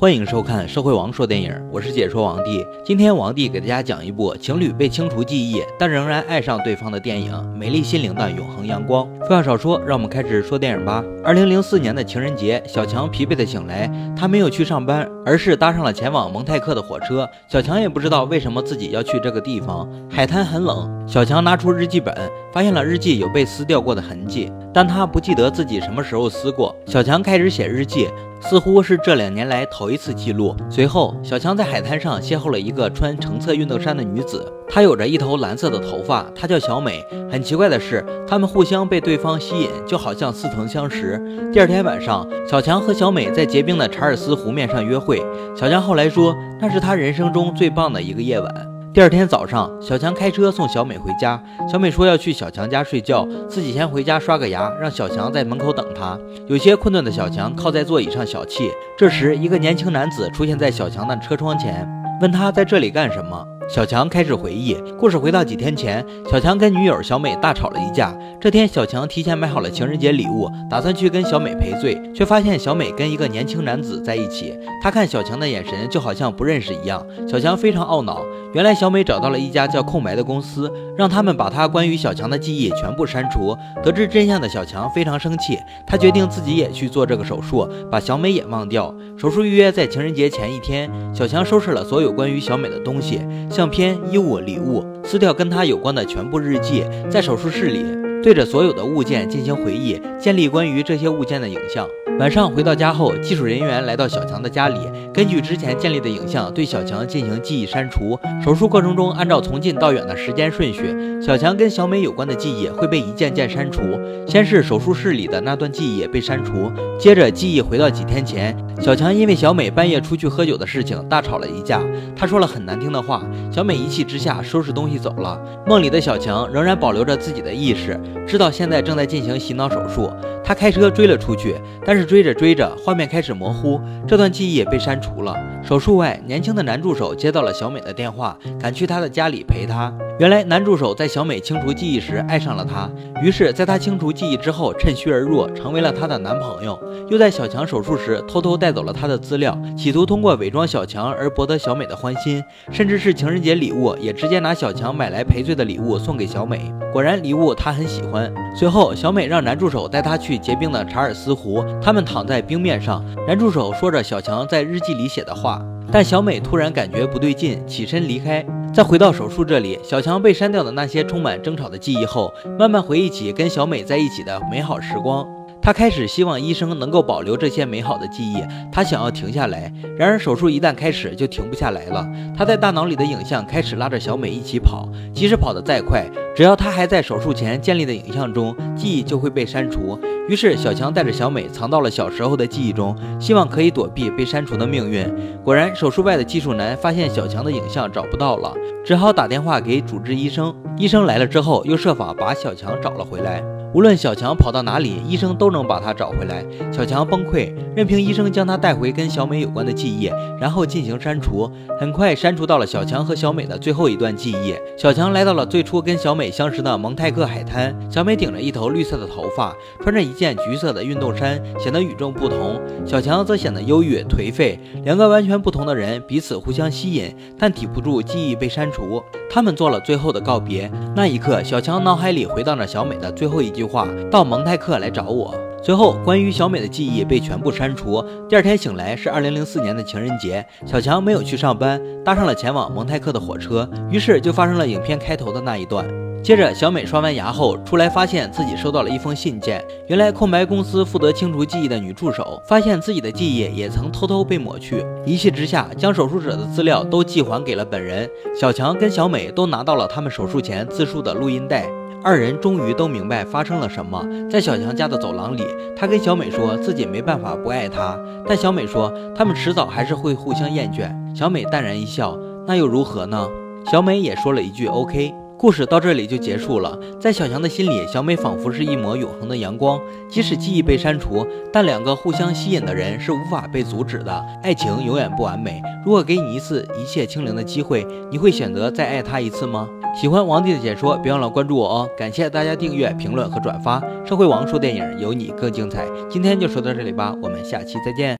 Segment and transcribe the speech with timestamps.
[0.00, 2.64] 欢迎收看《社会王说电影》，我是解说王帝。
[2.84, 9.04] 今天王帝给大家讲一部情侣被清除记忆，但仍然爱上对方的电影《美丽心灵的永恒阳光》。
[9.22, 11.02] 废话少说，让我们开始说电影吧。
[11.24, 17.28] 二零零四年的情人节，小强疲惫的醒来，他没有去上班，而是搭上了前往蒙泰克的火车。
[17.48, 20.88] 小强也不知道为什么自己要去这个地方，海滩很冷。
[21.08, 22.14] 小强拿出日记本，
[22.52, 26.72] 发现了日记有被撕掉过的痕迹，但他不记得自己什么时候撕过。
[26.86, 28.06] 小强开始写日记。
[28.40, 30.56] 似乎是这两年来头一次记录。
[30.70, 37.04] 随后，小强在海滩上邂逅了一个穿橙色运动衫的女子，她有着一头蓝色的头发，她叫小美。
[37.30, 41.20] 很奇怪的是，他们互相被对方吸引，就好像似曾相识。
[41.52, 45.22] 第二天晚上，小强和小美在结冰的查尔斯湖面上约会。
[45.54, 48.67] 小强后来说，那是他人生中最棒的一个夜晚。
[48.98, 51.40] 第二天早上，小强开车送小美回家。
[51.70, 56.18] 小美说要去小强家睡觉，自己先回家刷个牙，让小强在门口等她。
[56.48, 58.68] 有些困顿的小强靠在座椅上小憩。
[58.98, 61.88] 这时，一个年轻男子出现在小强的车窗前，
[62.20, 63.46] 问他在这里干什么。
[63.68, 68.16] 小强开始回忆故事，回到几天前，小强跟女友小美大吵了一架。
[68.40, 74.58] 这天，小强提前买好了情人节礼物，打算去跟小美赔罪，却发现小美跟一个年轻男子在一起。
[74.82, 77.04] 他看小强的眼神就好像不认识一样。
[77.28, 78.24] 小强非常懊恼。
[78.54, 83.54] 原来小美找到了一家叫空白的公司，让他们把他关于小强的记忆全部删除。
[83.84, 88.94] 得知真相的小强非常生气，他决定自己也去做这个手术，把小美也忘掉。
[89.18, 93.20] 手术预约在情人节前一天，小强收拾了所有关于小美的东西。
[93.58, 97.84] 相片、衣物、礼物，撕掉跟他有关的全部日记，在手术室里
[98.22, 101.84] 对着所有的物件进行回忆，建立关于这些物件的影像。
[102.20, 104.78] 晚上回到家后，技术人员来到小强的家里，
[105.12, 108.16] 根据之前建立的影像对小强进行记忆删除。
[108.40, 113.82] 手术过程中，按照从近到远的时间顺序，小强跟小美有关的记忆会被一件件删除。
[114.28, 118.56] 先是手术室里的那段记忆被删除，接着记忆回到几天前。
[118.80, 121.82] 小强因为小美半夜出去喝酒的事情大吵了一架，
[122.14, 123.22] 他说了很难听的话。
[123.50, 125.40] 小美一气之下收拾东西走了。
[125.66, 130.10] 梦里的小强仍然保留着自己的意识，知道现在正在进行洗脑手术。
[130.44, 135.34] 他开车追了出去，但是追着追着，画面开始模糊，这段记忆也被删除了。
[135.62, 139.92] 手术外，年轻的男助手接到了小美的电话，赶去她的家里陪她。
[140.18, 142.90] 原来，男助手在小美清除记忆时爱上了她，
[143.22, 146.76] 于是，在她清除记忆之后，趁虚而入，成为了她的男朋友。
[147.08, 152.42] 又在小强手术时偷偷带走了她的资料，企图通过伪装小强而博得小美的欢心，
[152.72, 156.72] 甚至是情人节礼物，也直接拿小强买来赔罪的礼物送给小美。
[156.92, 158.32] 果然，礼物她很喜欢。
[158.56, 165.64] 随后，小美让男助手带她去结冰的查尔斯湖，他们躺在冰面上，男助手说着小强在日记里写的话。
[165.92, 168.44] 但小美突然感觉不对劲，起身离开。
[168.72, 175.26] 再回到手术这里，小强被删掉的那些充满争吵的记忆后，慢慢回忆起跟小美在一起的美好时光。
[175.60, 179.70] 他开始希望医生能够保留这些美好的记忆，他想要停下来。
[179.98, 182.06] 然而手术一旦开始，就停不下来了。
[182.36, 189.98] 他在大脑里的影像开始拉着小美一起跑，即使跑得再快，只要他还在手术前建立的影像中，记忆就会被删除。
[190.28, 195.10] 于是小强带着小美藏到了小时候的记忆中，希望可以躲避被删除的命运。
[195.42, 200.54] 果然，手术外的技术男发现小强的影像找不到了，只好打电话给主治医生。
[200.76, 203.42] 医生来了之后，又设法把小强找了回来。
[203.74, 206.42] 无论小强跑到哪里，医生都能把他找回来。
[206.72, 211.50] 小强崩溃，任凭医生将他带回跟小美有关的记忆，然后进行删除。
[211.78, 214.54] 很快，删除到了小强和小美的最后一段记忆。
[214.76, 217.76] 小强来到了最初跟小美相识的蒙泰克海滩。
[217.90, 222.58] 小美顶着一头绿色的头发，穿着一件橘色的运动衫，显得与众不同。
[222.86, 224.58] 小强则显得忧郁颓废。
[224.82, 229.02] 两个完全不同的人彼此互相吸引，但抵不住记忆被删除。
[229.30, 230.70] 他们做了最后的告别。
[230.96, 238.02] 那一刻，小强脑海里回荡着小美的最后一句话：“到蒙泰克来找我。”随后，关于小美的记忆被全部删除。
[238.28, 245.84] 第二天醒来是二零零四年的情人节，小强没有去上班，搭上了前往蒙泰克的火车，于是就发生了影片开头的那一段。
[246.22, 249.64] 接着，小美刷完牙后出来，发现自己收到了一封信件。
[249.88, 258.08] 原来，空白公司负责清除记忆的女助手发现自己的记忆也曾偷偷被抹去，一气之下将手术者的资料都寄还给了本人。
[258.38, 261.68] 小强跟小美都拿到了他们手术前自述的录音带，
[262.04, 264.04] 二人终于都明白发生了什么。
[264.30, 265.44] 在小强家的走廊里，
[265.76, 270.90] 他跟小美说自己没办法不爱她，但小美说他们迟早还是会互相厌倦。
[271.16, 272.16] 小美淡然一笑，
[272.46, 273.28] 那又如何呢？
[273.70, 275.12] 小美也说了一句 OK。
[275.38, 276.76] 故事到这里就结束了。
[277.00, 279.80] 在小强的心里，小美仿佛是一抹永恒的阳光。
[280.08, 284.26] 即使记忆被删除，但两个互相吸引的人是无法被阻止的。
[284.42, 285.62] 爱情永远不完美。
[285.84, 289.68] 如果给你一次一切清零的机会，你会选择再爱他一次吗？
[289.98, 291.88] 喜欢王帝的解说，别忘了关注我哦！
[291.96, 293.82] 感谢大家订阅、评论和转发。
[294.04, 295.86] 社会王说电影，有你更精彩。
[296.10, 298.16] 今天就说到这里吧，我们下期再见。